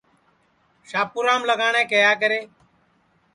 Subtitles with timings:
[0.89, 2.39] شاپُورام لگاٹؔے کیہا کرے